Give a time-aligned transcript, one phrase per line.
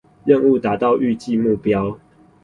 [0.25, 1.99] 任務達到預計目標